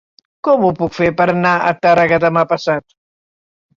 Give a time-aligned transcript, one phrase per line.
[0.45, 2.87] Com ho puc fer per anar a Tàrrega demà passat?